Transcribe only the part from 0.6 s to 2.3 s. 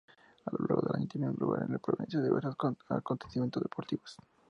largo del año tienen lugar en la provincia